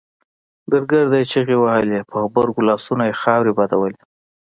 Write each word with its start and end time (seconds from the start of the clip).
درګرده 0.71 1.17
يې 1.21 1.25
چيغې 1.31 1.57
وهلې 1.59 1.99
په 2.09 2.15
غبرګو 2.23 2.67
لاسونو 2.69 3.03
يې 3.09 3.19
خاورې 3.21 3.51
بادولې. 3.57 3.99